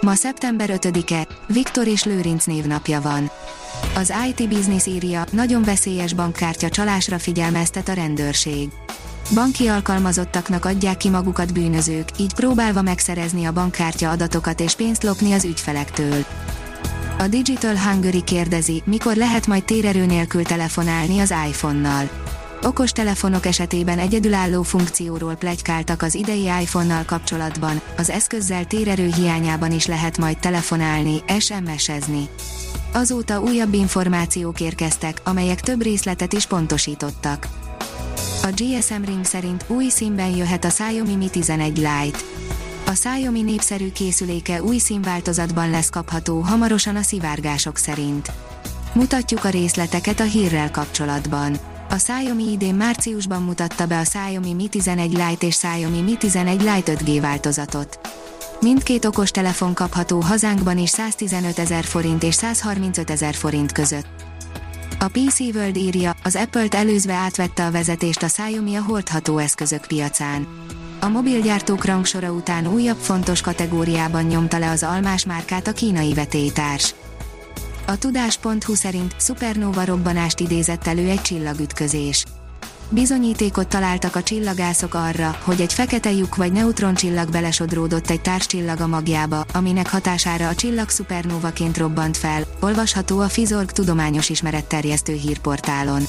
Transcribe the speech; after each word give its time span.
Ma 0.00 0.14
szeptember 0.14 0.70
5-e, 0.72 1.26
Viktor 1.46 1.86
és 1.86 2.04
Lőrinc 2.04 2.44
névnapja 2.44 3.00
van. 3.00 3.30
Az 3.94 4.12
IT 4.28 4.48
Business 4.48 4.86
írja, 4.86 5.24
nagyon 5.30 5.62
veszélyes 5.62 6.12
bankkártya 6.12 6.68
csalásra 6.68 7.18
figyelmeztet 7.18 7.88
a 7.88 7.92
rendőrség. 7.92 8.68
Banki 9.34 9.66
alkalmazottaknak 9.66 10.64
adják 10.64 10.96
ki 10.96 11.08
magukat 11.08 11.52
bűnözők, 11.52 12.08
így 12.18 12.34
próbálva 12.34 12.82
megszerezni 12.82 13.44
a 13.44 13.52
bankkártya 13.52 14.10
adatokat 14.10 14.60
és 14.60 14.74
pénzt 14.74 15.02
lopni 15.02 15.32
az 15.32 15.44
ügyfelektől. 15.44 16.24
A 17.18 17.28
Digital 17.28 17.76
Hungary 17.76 18.22
kérdezi, 18.24 18.82
mikor 18.84 19.16
lehet 19.16 19.46
majd 19.46 19.64
térerő 19.64 20.06
nélkül 20.06 20.42
telefonálni 20.42 21.18
az 21.18 21.34
iPhone-nal. 21.48 22.29
Okos 22.62 22.92
telefonok 22.92 23.46
esetében 23.46 23.98
egyedülálló 23.98 24.62
funkcióról 24.62 25.34
plegykáltak 25.34 26.02
az 26.02 26.14
idei 26.14 26.42
iPhone-nal 26.42 27.04
kapcsolatban, 27.04 27.80
az 27.96 28.10
eszközzel 28.10 28.64
térerő 28.64 29.10
hiányában 29.16 29.72
is 29.72 29.86
lehet 29.86 30.18
majd 30.18 30.38
telefonálni, 30.38 31.22
SMS-ezni. 31.38 32.28
Azóta 32.92 33.40
újabb 33.40 33.74
információk 33.74 34.60
érkeztek, 34.60 35.20
amelyek 35.24 35.60
több 35.60 35.82
részletet 35.82 36.32
is 36.32 36.46
pontosítottak. 36.46 37.48
A 38.42 38.48
GSM 38.54 39.02
Ring 39.04 39.24
szerint 39.24 39.64
új 39.68 39.88
színben 39.88 40.36
jöhet 40.36 40.64
a 40.64 40.68
Xiaomi 40.68 41.14
Mi 41.14 41.28
11 41.30 41.76
Lite. 41.76 42.18
A 42.86 42.90
Xiaomi 42.92 43.42
népszerű 43.42 43.92
készüléke 43.92 44.62
új 44.62 44.78
színváltozatban 44.78 45.70
lesz 45.70 45.90
kapható 45.90 46.40
hamarosan 46.40 46.96
a 46.96 47.02
szivárgások 47.02 47.76
szerint. 47.76 48.32
Mutatjuk 48.92 49.44
a 49.44 49.48
részleteket 49.48 50.20
a 50.20 50.24
hírrel 50.24 50.70
kapcsolatban. 50.70 51.78
A 51.92 51.96
Xiaomi 51.96 52.50
idén 52.50 52.74
márciusban 52.74 53.42
mutatta 53.42 53.86
be 53.86 53.98
a 53.98 54.02
Xiaomi 54.02 54.52
Mi 54.52 54.68
11 54.68 55.10
Lite 55.10 55.46
és 55.46 55.56
Xiaomi 55.56 56.00
Mi 56.00 56.16
11 56.16 56.60
Lite 56.62 56.96
5G 56.96 57.18
változatot. 57.20 57.98
Mindkét 58.60 59.04
okostelefon 59.04 59.74
kapható 59.74 60.20
hazánkban 60.20 60.78
is 60.78 60.90
115 60.90 61.58
ezer 61.58 61.84
forint 61.84 62.22
és 62.22 62.34
135 62.34 63.10
ezer 63.10 63.34
forint 63.34 63.72
között. 63.72 64.06
A 64.98 65.08
PC 65.08 65.40
World 65.40 65.76
írja, 65.76 66.14
az 66.22 66.36
Apple-t 66.36 66.74
előzve 66.74 67.14
átvette 67.14 67.66
a 67.66 67.70
vezetést 67.70 68.22
a 68.22 68.26
Xiaomi 68.26 68.74
a 68.74 68.82
hordható 68.82 69.38
eszközök 69.38 69.86
piacán. 69.86 70.46
A 71.00 71.08
mobilgyártók 71.08 71.84
rangsora 71.84 72.32
után 72.32 72.66
újabb 72.66 72.98
fontos 72.98 73.40
kategóriában 73.40 74.24
nyomta 74.24 74.58
le 74.58 74.70
az 74.70 74.82
almás 74.82 75.24
márkát 75.24 75.66
a 75.66 75.72
kínai 75.72 76.14
vetélytárs. 76.14 76.94
A 77.90 77.98
tudás.hu 77.98 78.74
szerint 78.74 79.14
szupernova 79.16 79.84
robbanást 79.84 80.40
idézett 80.40 80.86
elő 80.86 81.08
egy 81.08 81.22
csillagütközés. 81.22 82.24
Bizonyítékot 82.88 83.68
találtak 83.68 84.16
a 84.16 84.22
csillagászok 84.22 84.94
arra, 84.94 85.36
hogy 85.42 85.60
egy 85.60 85.72
fekete 85.72 86.12
lyuk 86.12 86.36
vagy 86.36 86.52
neutroncsillag 86.52 87.30
belesodródott 87.30 88.10
egy 88.10 88.20
társcsillag 88.20 88.80
a 88.80 88.86
magjába, 88.86 89.44
aminek 89.52 89.90
hatására 89.90 90.48
a 90.48 90.54
csillag 90.54 90.88
szupernóvaként 90.88 91.78
robbant 91.78 92.16
fel, 92.16 92.44
olvasható 92.60 93.20
a 93.20 93.28
Fizorg 93.28 93.70
tudományos 93.70 94.28
ismeretterjesztő 94.28 95.12
hírportálon. 95.12 96.02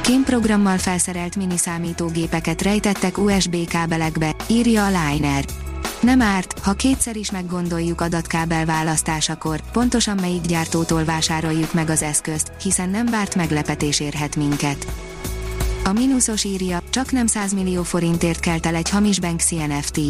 Kim 0.00 0.22
programmal 0.22 0.78
felszerelt 0.78 1.36
mini 1.36 1.56
számítógépeket 1.56 2.62
rejtettek 2.62 3.18
USB 3.18 3.68
kábelekbe, 3.68 4.34
írja 4.46 4.84
a 4.84 4.88
Liner. 4.88 5.44
Nem 6.08 6.20
árt, 6.20 6.58
ha 6.58 6.72
kétszer 6.72 7.16
is 7.16 7.30
meggondoljuk 7.30 8.00
adatkábel 8.00 8.64
választásakor, 8.64 9.60
pontosan 9.72 10.18
melyik 10.20 10.40
gyártótól 10.40 11.04
vásároljuk 11.04 11.72
meg 11.72 11.90
az 11.90 12.02
eszközt, 12.02 12.52
hiszen 12.62 12.88
nem 12.88 13.06
várt 13.06 13.34
meglepetés 13.34 14.00
érhet 14.00 14.36
minket. 14.36 14.86
A 15.84 15.92
mínuszos 15.92 16.44
írja, 16.44 16.82
csak 16.90 17.12
nem 17.12 17.26
100 17.26 17.52
millió 17.52 17.82
forintért 17.82 18.40
kelt 18.40 18.66
el 18.66 18.74
egy 18.74 18.90
hamis 18.90 19.20
Banksy 19.20 19.56
NFT. 19.56 20.00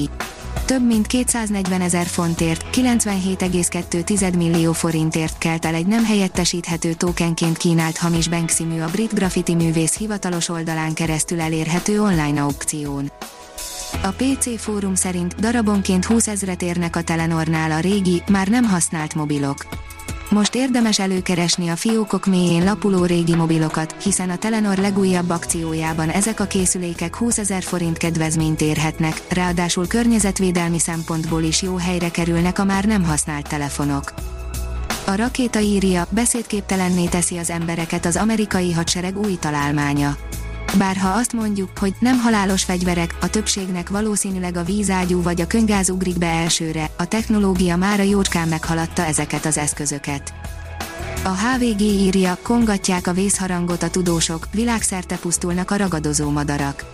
Több 0.64 0.86
mint 0.86 1.06
240 1.06 1.80
ezer 1.80 2.06
fontért, 2.06 2.64
97,2 2.72 4.36
millió 4.36 4.72
forintért 4.72 5.38
kelt 5.38 5.64
el 5.64 5.74
egy 5.74 5.86
nem 5.86 6.04
helyettesíthető 6.04 6.92
tokenként 6.92 7.56
kínált 7.56 7.96
hamis 7.96 8.28
Banksy 8.28 8.62
a 8.62 8.88
brit 8.92 9.14
graffiti 9.14 9.54
művész 9.54 9.96
hivatalos 9.96 10.48
oldalán 10.48 10.94
keresztül 10.94 11.40
elérhető 11.40 12.02
online 12.02 12.42
aukción. 12.42 13.10
A 13.92 14.08
PC 14.16 14.60
fórum 14.60 14.94
szerint 14.94 15.34
darabonként 15.34 16.04
20 16.04 16.28
ezret 16.28 16.62
érnek 16.62 16.96
a 16.96 17.02
Telenornál 17.02 17.70
a 17.70 17.80
régi, 17.80 18.22
már 18.30 18.48
nem 18.48 18.64
használt 18.64 19.14
mobilok. 19.14 19.66
Most 20.30 20.54
érdemes 20.54 20.98
előkeresni 20.98 21.68
a 21.68 21.76
fiókok 21.76 22.26
mélyén 22.26 22.64
lapuló 22.64 23.04
régi 23.04 23.34
mobilokat, 23.34 24.02
hiszen 24.02 24.30
a 24.30 24.36
Telenor 24.36 24.76
legújabb 24.76 25.30
akciójában 25.30 26.08
ezek 26.08 26.40
a 26.40 26.44
készülékek 26.44 27.16
20 27.16 27.38
ezer 27.38 27.62
forint 27.62 27.98
kedvezményt 27.98 28.60
érhetnek, 28.60 29.22
ráadásul 29.28 29.86
környezetvédelmi 29.86 30.78
szempontból 30.78 31.42
is 31.42 31.62
jó 31.62 31.76
helyre 31.76 32.10
kerülnek 32.10 32.58
a 32.58 32.64
már 32.64 32.84
nem 32.84 33.04
használt 33.04 33.48
telefonok. 33.48 34.12
A 35.06 35.14
rakéta 35.16 35.58
írja, 35.58 36.06
beszédképtelenné 36.10 37.06
teszi 37.06 37.36
az 37.36 37.50
embereket 37.50 38.06
az 38.06 38.16
amerikai 38.16 38.72
hadsereg 38.72 39.18
új 39.18 39.36
találmánya. 39.40 40.16
Bár 40.76 40.96
ha 40.96 41.08
azt 41.08 41.32
mondjuk, 41.32 41.70
hogy 41.78 41.94
nem 41.98 42.18
halálos 42.18 42.64
fegyverek, 42.64 43.16
a 43.20 43.30
többségnek 43.30 43.88
valószínűleg 43.88 44.56
a 44.56 44.64
vízágyú 44.64 45.22
vagy 45.22 45.40
a 45.40 45.46
könygáz 45.46 45.90
ugrik 45.90 46.18
be 46.18 46.26
elsőre, 46.26 46.90
a 46.96 47.04
technológia 47.04 47.76
már 47.76 48.00
a 48.00 48.02
jócskán 48.02 48.48
meghaladta 48.48 49.04
ezeket 49.04 49.44
az 49.46 49.58
eszközöket. 49.58 50.32
A 51.24 51.28
HVG 51.28 51.80
írja, 51.80 52.38
kongatják 52.42 53.06
a 53.06 53.12
vészharangot 53.12 53.82
a 53.82 53.90
tudósok, 53.90 54.48
világszerte 54.52 55.16
pusztulnak 55.16 55.70
a 55.70 55.76
ragadozó 55.76 56.30
madarak. 56.30 56.84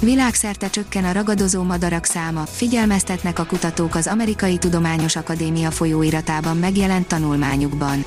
Világszerte 0.00 0.70
csökken 0.70 1.04
a 1.04 1.12
ragadozó 1.12 1.62
madarak 1.62 2.04
száma, 2.04 2.40
figyelmeztetnek 2.40 3.38
a 3.38 3.44
kutatók 3.44 3.94
az 3.94 4.06
Amerikai 4.06 4.58
Tudományos 4.58 5.16
Akadémia 5.16 5.70
folyóiratában 5.70 6.56
megjelent 6.56 7.06
tanulmányukban. 7.06 8.04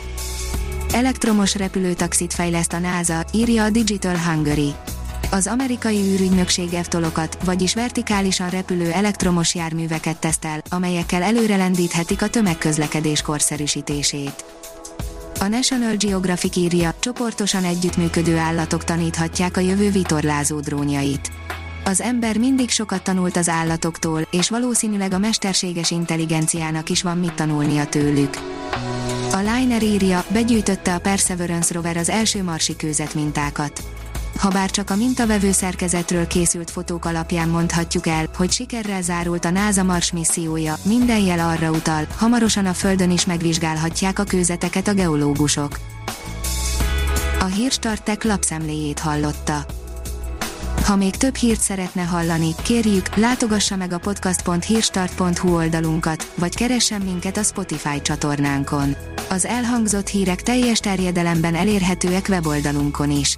Elektromos 0.91 1.55
repülőtaxit 1.55 2.33
fejleszt 2.33 2.73
a 2.73 2.79
NASA, 2.79 3.25
írja 3.31 3.63
a 3.63 3.69
Digital 3.69 4.17
Hungary 4.17 4.73
az 5.31 5.47
amerikai 5.47 5.97
űrügynökség 5.97 6.73
eftolokat, 6.73 7.37
vagyis 7.43 7.73
vertikálisan 7.73 8.49
repülő 8.49 8.91
elektromos 8.91 9.55
járműveket 9.55 10.19
tesztel, 10.19 10.61
amelyekkel 10.69 11.21
előrelendíthetik 11.21 12.21
a 12.21 12.29
tömegközlekedés 12.29 13.21
korszerűsítését. 13.21 14.45
A 15.39 15.47
National 15.47 15.95
Geographic 15.95 16.55
írja, 16.55 16.93
csoportosan 16.99 17.63
együttműködő 17.63 18.37
állatok 18.37 18.83
taníthatják 18.83 19.57
a 19.57 19.59
jövő 19.59 19.89
vitorlázó 19.89 20.59
drónjait. 20.59 21.31
Az 21.83 22.01
ember 22.01 22.37
mindig 22.37 22.69
sokat 22.69 23.03
tanult 23.03 23.37
az 23.37 23.49
állatoktól, 23.49 24.27
és 24.31 24.49
valószínűleg 24.49 25.13
a 25.13 25.17
mesterséges 25.17 25.91
intelligenciának 25.91 26.89
is 26.89 27.01
van 27.01 27.17
mit 27.17 27.33
tanulnia 27.33 27.85
tőlük. 27.85 28.37
A 29.31 29.37
Liner 29.37 29.83
írja, 29.83 30.25
begyűjtötte 30.27 30.93
a 30.93 30.99
Perseverance 30.99 31.73
rover 31.73 31.97
az 31.97 32.09
első 32.09 32.43
marsi 32.43 32.75
kőzet 32.75 33.13
mintákat 33.13 33.83
ha 34.37 34.49
bár 34.49 34.71
csak 34.71 34.89
a 34.89 34.95
mintavevő 34.95 35.51
szerkezetről 35.51 36.27
készült 36.27 36.71
fotók 36.71 37.05
alapján 37.05 37.49
mondhatjuk 37.49 38.07
el, 38.07 38.25
hogy 38.35 38.51
sikerrel 38.51 39.01
zárult 39.01 39.45
a 39.45 39.49
NASA 39.49 39.83
Mars 39.83 40.11
missziója, 40.11 40.75
minden 40.85 41.19
jel 41.19 41.39
arra 41.39 41.69
utal, 41.69 42.07
hamarosan 42.17 42.65
a 42.65 42.73
Földön 42.73 43.11
is 43.11 43.25
megvizsgálhatják 43.25 44.19
a 44.19 44.23
kőzeteket 44.23 44.87
a 44.87 44.93
geológusok. 44.93 45.79
A 47.39 47.45
Hírstartek 47.45 48.23
lapszemléjét 48.23 48.99
hallotta. 48.99 49.65
Ha 50.85 50.95
még 50.95 51.15
több 51.15 51.35
hírt 51.35 51.59
szeretne 51.59 52.01
hallani, 52.01 52.55
kérjük, 52.63 53.15
látogassa 53.15 53.75
meg 53.75 53.93
a 53.93 53.97
podcast.hírstart.hu 53.97 55.55
oldalunkat, 55.55 56.31
vagy 56.35 56.55
keressen 56.55 57.01
minket 57.01 57.37
a 57.37 57.43
Spotify 57.43 58.01
csatornánkon. 58.01 58.95
Az 59.29 59.45
elhangzott 59.45 60.07
hírek 60.07 60.41
teljes 60.41 60.79
terjedelemben 60.79 61.55
elérhetőek 61.55 62.25
weboldalunkon 62.29 63.11
is. 63.11 63.37